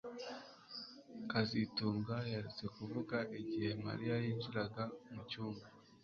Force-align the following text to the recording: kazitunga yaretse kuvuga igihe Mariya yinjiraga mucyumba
kazitunga 1.29 2.15
yaretse 2.31 2.65
kuvuga 2.75 3.17
igihe 3.39 3.69
Mariya 3.85 4.15
yinjiraga 4.23 4.83
mucyumba 5.13 5.65